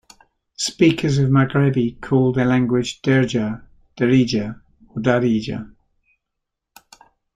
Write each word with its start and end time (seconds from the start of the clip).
Speakers 0.57 1.19
of 1.19 1.29
Maghrebi 1.29 2.01
call 2.01 2.33
their 2.33 2.47
language 2.47 3.03
Derja, 3.03 3.61
Derija 3.99 4.59
or 4.89 4.95
Darija. 4.99 5.75